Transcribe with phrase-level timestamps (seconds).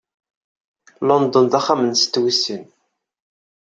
[1.07, 2.63] London d axxam-nsent wis sin.